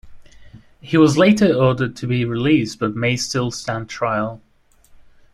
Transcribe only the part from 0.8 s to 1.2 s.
He was